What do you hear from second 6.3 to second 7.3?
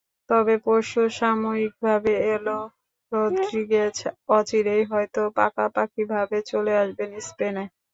চলে আসবেন